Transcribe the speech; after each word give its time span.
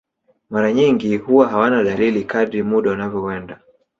Mara 0.49 0.73
nyingi 0.73 1.17
huwa 1.17 1.49
hawana 1.49 1.83
dalili 1.83 2.23
kadri 2.23 2.63
muda 2.63 2.91
unavyoenda 2.91 3.59